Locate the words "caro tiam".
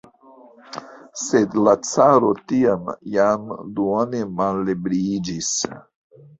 1.89-2.91